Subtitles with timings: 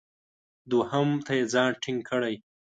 [0.71, 2.35] دوهم ته یې ځان ټینګ کړی.